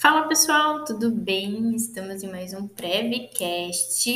[0.00, 1.76] Fala pessoal, tudo bem?
[1.76, 4.10] Estamos em mais um Prevcast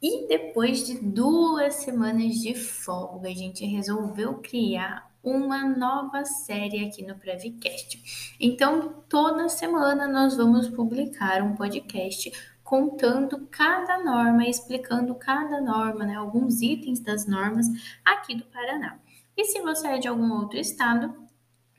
[0.00, 7.04] e depois de duas semanas de folga, a gente resolveu criar uma nova série aqui
[7.04, 8.36] no Prevcast.
[8.38, 12.30] Então, toda semana nós vamos publicar um podcast
[12.62, 17.66] contando cada norma, explicando cada norma, né, alguns itens das normas
[18.04, 18.96] aqui do Paraná.
[19.36, 21.23] E se você é de algum outro estado,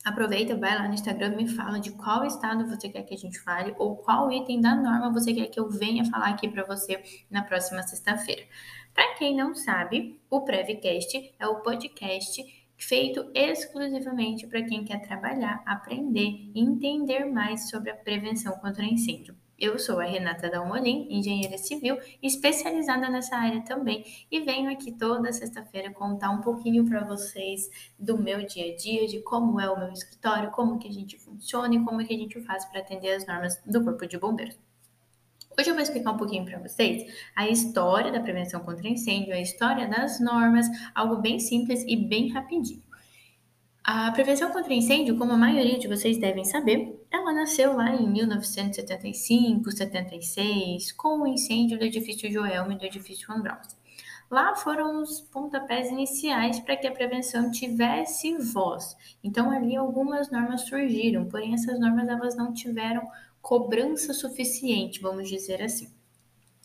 [0.05, 3.17] Aproveita, vai lá no Instagram e me fala de qual estado você quer que a
[3.17, 6.63] gente fale ou qual item da norma você quer que eu venha falar aqui para
[6.63, 8.43] você na próxima sexta-feira.
[8.93, 12.45] Para quem não sabe, o Prevcast é o podcast
[12.77, 19.35] feito exclusivamente para quem quer trabalhar, aprender e entender mais sobre a prevenção contra incêndio.
[19.57, 25.31] Eu sou a Renata Dalmolin, engenheira civil, especializada nessa área também, e venho aqui toda
[25.31, 29.79] sexta-feira contar um pouquinho para vocês do meu dia a dia, de como é o
[29.79, 33.13] meu escritório, como que a gente funciona e como que a gente faz para atender
[33.13, 34.57] as normas do Corpo de Bombeiros.
[35.57, 39.39] Hoje eu vou explicar um pouquinho para vocês a história da prevenção contra incêndio, a
[39.39, 42.83] história das normas, algo bem simples e bem rapidinho.
[43.87, 48.09] A prevenção contra incêndio, como a maioria de vocês devem saber, ela nasceu lá em
[48.11, 53.75] 1975, 76, com o incêndio do edifício Joelme e do edifício Ambrose.
[54.27, 58.97] Lá foram os pontapés iniciais para que a prevenção tivesse voz.
[59.23, 63.07] Então ali algumas normas surgiram, porém essas normas elas não tiveram
[63.39, 65.93] cobrança suficiente, vamos dizer assim.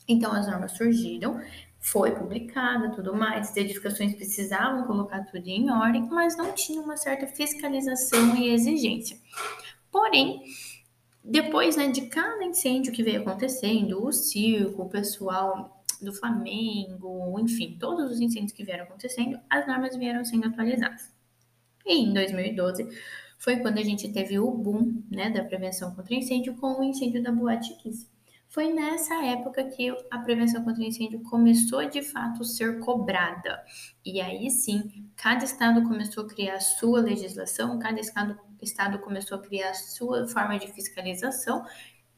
[0.08, 1.38] Então as normas surgiram,
[1.80, 6.96] foi publicada, tudo mais, as edificações precisavam colocar tudo em ordem, mas não tinha uma
[6.96, 9.18] certa fiscalização e exigência.
[9.90, 10.42] Porém,
[11.24, 17.76] depois né, de cada incêndio que veio acontecendo, o circo, o pessoal do Flamengo, enfim,
[17.80, 21.10] todos os incêndios que vieram acontecendo, as normas vieram sendo atualizadas.
[21.86, 22.88] E em 2012
[23.38, 27.22] foi quando a gente teve o boom né, da prevenção contra incêndio com o incêndio
[27.22, 28.06] da Boate Kiss.
[28.50, 33.64] Foi nessa época que a prevenção contra incêndio começou de fato a ser cobrada.
[34.04, 39.38] E aí sim, cada estado começou a criar a sua legislação, cada estado, estado começou
[39.38, 41.64] a criar a sua forma de fiscalização,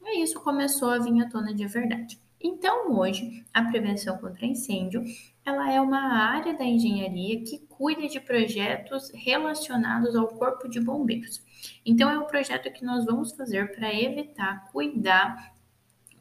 [0.01, 2.19] e isso começou a vir à tona de verdade.
[2.41, 5.03] Então, hoje, a prevenção contra incêndio,
[5.45, 11.43] ela é uma área da engenharia que cuida de projetos relacionados ao corpo de bombeiros.
[11.85, 15.53] Então, é um projeto que nós vamos fazer para evitar, cuidar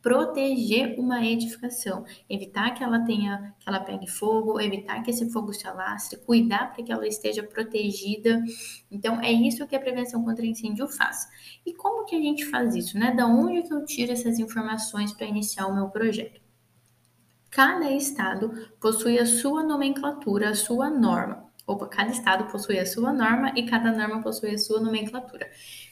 [0.02, 5.52] proteger uma edificação, evitar que ela tenha, que ela pegue fogo, evitar que esse fogo
[5.52, 8.42] se alastre, cuidar para que ela esteja protegida.
[8.90, 11.28] Então é isso que a prevenção contra incêndio faz.
[11.64, 13.14] E como que a gente faz isso, né?
[13.14, 16.42] Da onde que eu tiro essas informações para iniciar o meu projeto?
[17.48, 21.51] Cada estado possui a sua nomenclatura, a sua norma.
[21.66, 25.48] Opa, cada estado possui a sua norma e cada norma possui a sua nomenclatura.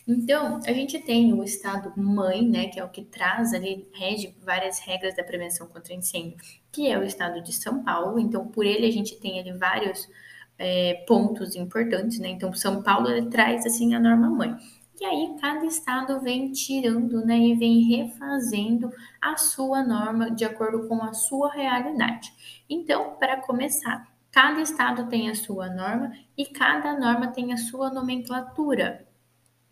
[0.06, 4.34] Então, a gente tem o estado mãe, né, que é o que traz ali, rege
[4.42, 6.36] várias regras da prevenção contra incêndio,
[6.72, 8.18] que é o estado de São Paulo.
[8.18, 10.08] Então, por ele a gente tem ali vários
[10.58, 12.28] é, pontos importantes, né?
[12.28, 14.56] Então, São Paulo ele traz assim a norma mãe.
[15.00, 20.86] E aí cada estado vem tirando, né, e vem refazendo a sua norma de acordo
[20.86, 22.30] com a sua realidade.
[22.68, 27.90] Então, para começar, cada estado tem a sua norma e cada norma tem a sua
[27.90, 29.06] nomenclatura.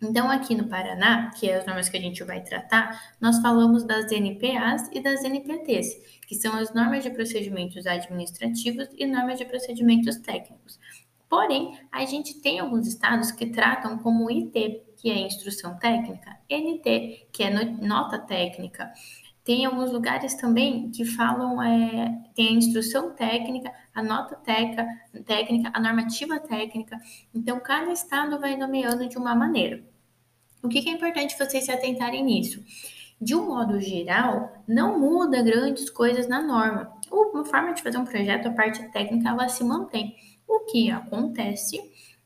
[0.01, 3.83] Então, aqui no Paraná, que é as normas que a gente vai tratar, nós falamos
[3.83, 9.45] das NPAs e das NPTs, que são as normas de procedimentos administrativos e normas de
[9.45, 10.79] procedimentos técnicos.
[11.27, 17.27] Porém, a gente tem alguns estados que tratam como IT, que é instrução técnica, NT,
[17.31, 18.91] que é nota técnica.
[19.49, 24.87] Tem alguns lugares também que falam, é, tem a instrução técnica, a nota teca,
[25.25, 26.95] técnica, a normativa técnica.
[27.33, 29.83] Então, cada estado vai nomeando de uma maneira.
[30.61, 32.63] O que, que é importante vocês se atentarem nisso?
[33.19, 36.93] De um modo geral, não muda grandes coisas na norma.
[37.11, 40.15] Uma forma de fazer um projeto, a parte técnica, ela se mantém.
[40.47, 41.81] O que acontece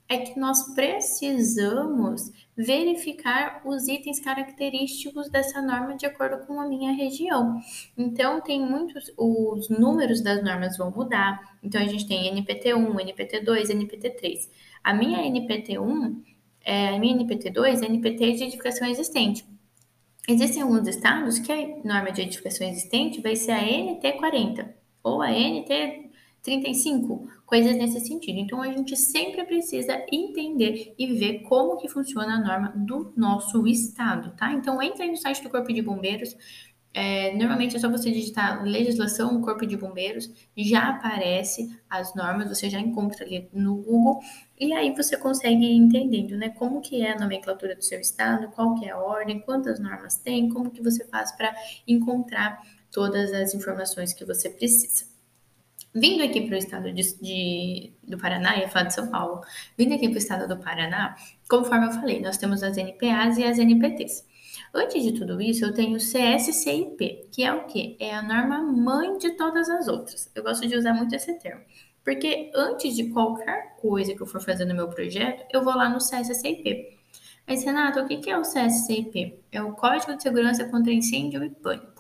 [0.10, 6.92] é que nós precisamos verificar os itens característicos dessa norma de acordo com a minha
[6.92, 7.60] região.
[7.98, 11.58] Então, tem muitos, os números das normas vão mudar.
[11.64, 14.50] Então, a gente tem NPT1, NPT2, NPT3.
[14.84, 16.22] A minha NPT1
[16.64, 19.46] é, a minha NPT2 é NPT de edificação existente.
[20.28, 24.70] Existem alguns estados que a norma de edificação existente vai ser a NT40
[25.04, 25.28] ou a
[26.44, 28.38] NT35, coisas nesse sentido.
[28.40, 33.66] Então a gente sempre precisa entender e ver como que funciona a norma do nosso
[33.68, 34.52] estado, tá?
[34.54, 36.36] Então entra aí no site do Corpo de Bombeiros,
[36.96, 42.70] É, normalmente é só você digitar legislação, corpo de bombeiros, já aparece as normas, você
[42.70, 44.20] já encontra ali no Google
[44.60, 48.50] e aí você consegue ir entendendo, né, como que é a nomenclatura do seu estado,
[48.52, 51.56] qual que é a ordem, quantas normas tem, como que você faz para
[51.88, 52.62] encontrar
[52.92, 55.13] todas as informações que você precisa.
[55.96, 59.42] Vindo aqui para o estado de, de, do Paraná, ia falar de São Paulo,
[59.78, 61.16] vindo aqui para o estado do Paraná,
[61.48, 64.26] conforme eu falei, nós temos as NPAs e as NPTs.
[64.74, 67.96] Antes de tudo isso, eu tenho o CSCIP, que é o quê?
[68.00, 70.32] É a norma mãe de todas as outras.
[70.34, 71.62] Eu gosto de usar muito esse termo.
[72.04, 75.88] Porque antes de qualquer coisa que eu for fazer no meu projeto, eu vou lá
[75.88, 76.98] no CSCIP.
[77.48, 79.36] Mas, Renato, o que é o CSCIP?
[79.52, 81.93] É o Código de Segurança contra Incêndio e Pânico.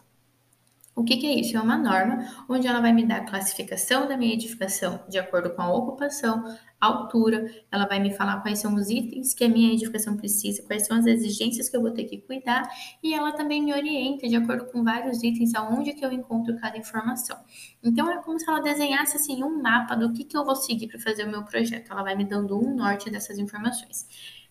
[0.95, 1.57] O que, que, é isso?
[1.57, 5.49] É uma norma onde ela vai me dar a classificação da minha edificação de acordo
[5.49, 6.43] com a ocupação,
[6.79, 10.61] a altura, ela vai me falar quais são os itens que a minha edificação precisa,
[10.63, 12.69] quais são as exigências que eu vou ter que cuidar,
[13.01, 16.77] e ela também me orienta de acordo com vários itens aonde que eu encontro cada
[16.77, 17.37] informação.
[17.81, 20.89] Então é como se ela desenhasse assim um mapa do que, que eu vou seguir
[20.89, 21.91] para fazer o meu projeto.
[21.91, 24.05] Ela vai me dando um norte dessas informações.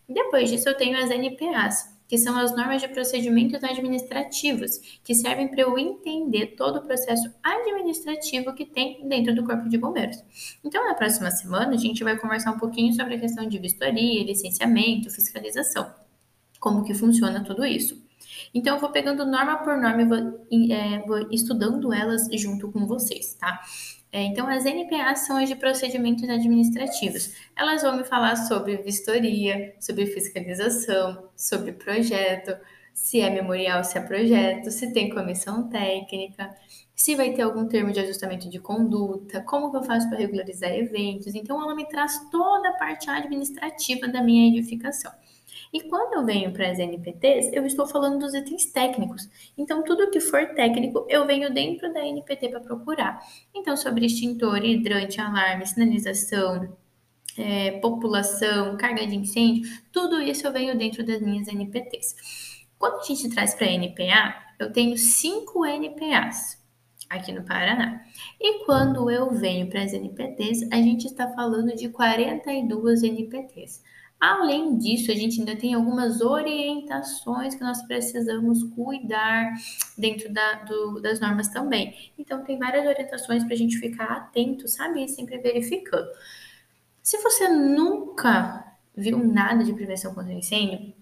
[0.09, 5.49] Depois disso, eu tenho as NPAs, que são as normas de procedimentos administrativos, que servem
[5.49, 10.23] para eu entender todo o processo administrativo que tem dentro do Corpo de Bombeiros.
[10.62, 14.25] Então, na próxima semana, a gente vai conversar um pouquinho sobre a questão de vistoria,
[14.25, 15.91] licenciamento, fiscalização,
[16.61, 17.99] como que funciona tudo isso.
[18.53, 22.87] Então, eu vou pegando norma por norma e vou, é, vou estudando elas junto com
[22.87, 23.58] vocês, tá?
[24.14, 27.35] É, então, as NPAs são as de procedimentos administrativos.
[27.56, 32.55] Elas vão me falar sobre vistoria, sobre fiscalização, sobre projeto,
[32.93, 36.55] se é memorial, se é projeto, se tem comissão técnica,
[36.94, 40.70] se vai ter algum termo de ajustamento de conduta, como que eu faço para regularizar
[40.70, 41.35] eventos.
[41.35, 45.11] Então, ela me traz toda a parte administrativa da minha edificação.
[45.72, 49.28] E quando eu venho para as NPTs, eu estou falando dos itens técnicos.
[49.56, 53.19] Então, tudo que for técnico, eu venho dentro da NPT para procurar.
[53.54, 56.76] Então, sobre extintor, hidrante, alarme, sinalização,
[57.38, 62.14] é, população, carga de incêndio, tudo isso eu venho dentro das minhas NPTs.
[62.78, 66.60] Quando a gente traz para NPA, eu tenho cinco NPAs
[67.08, 68.04] aqui no Paraná.
[68.40, 73.82] E quando eu venho para as NPTs, a gente está falando de 42 NPTs.
[74.22, 79.52] Além disso, a gente ainda tem algumas orientações que nós precisamos cuidar
[79.98, 82.12] dentro da, do, das normas também.
[82.16, 85.04] Então, tem várias orientações para a gente ficar atento, sabe?
[85.04, 86.06] E sempre verificando.
[87.02, 88.64] Se você nunca
[88.96, 90.94] viu nada de prevenção contra incêndio,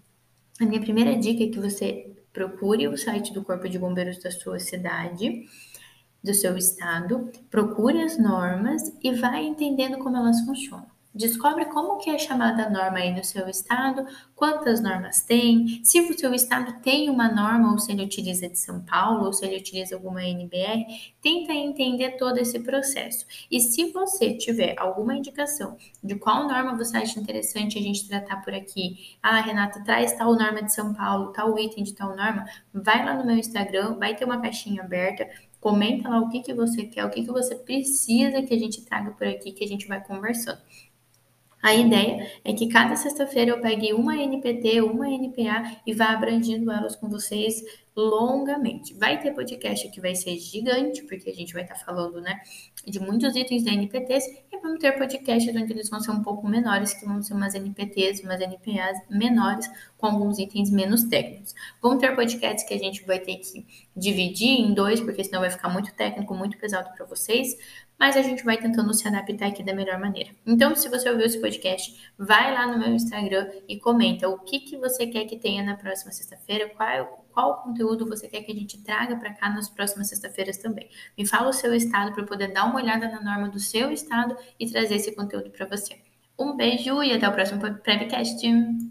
[0.58, 4.30] a minha primeira dica é que você procure o site do Corpo de Bombeiros da
[4.30, 5.44] sua cidade,
[6.24, 10.99] do seu estado, procure as normas e vai entendendo como elas funcionam.
[11.12, 16.16] Descobre como que é chamada norma aí no seu estado, quantas normas tem, se o
[16.16, 19.56] seu estado tem uma norma ou se ele utiliza de São Paulo ou se ele
[19.56, 20.86] utiliza alguma NBR,
[21.20, 23.26] tenta entender todo esse processo.
[23.50, 28.36] E se você tiver alguma indicação de qual norma você acha interessante a gente tratar
[28.36, 32.44] por aqui, ah, Renata, traz tal norma de São Paulo, tal item de tal norma,
[32.72, 35.28] vai lá no meu Instagram, vai ter uma caixinha aberta,
[35.60, 38.82] comenta lá o que, que você quer, o que, que você precisa que a gente
[38.82, 40.58] traga por aqui, que a gente vai conversando.
[41.62, 46.70] A ideia é que cada sexta-feira eu pegue uma NPT, uma NPA e vá abrangindo
[46.70, 47.62] elas com vocês
[47.94, 48.94] longamente.
[48.94, 52.40] Vai ter podcast que vai ser gigante, porque a gente vai estar falando, né,
[52.86, 56.48] de muitos itens da NPTs, e vamos ter podcasts onde eles vão ser um pouco
[56.48, 59.68] menores, que vão ser umas NPTs, umas NPAs menores,
[59.98, 61.54] com alguns itens menos técnicos.
[61.82, 65.50] Vão ter podcasts que a gente vai ter que dividir em dois, porque senão vai
[65.50, 67.56] ficar muito técnico, muito pesado para vocês,
[68.00, 70.30] mas a gente vai tentando se adaptar aqui da melhor maneira.
[70.46, 74.60] Então, se você ouviu esse podcast, vai lá no meu Instagram e comenta o que,
[74.60, 78.54] que você quer que tenha na próxima sexta-feira, qual, qual conteúdo você quer que a
[78.54, 80.88] gente traga para cá nas próximas sexta-feiras também.
[81.16, 83.92] Me fala o seu estado para eu poder dar uma olhada na norma do seu
[83.92, 86.00] estado e trazer esse conteúdo para você.
[86.38, 88.89] Um beijo e até o próximo podcast.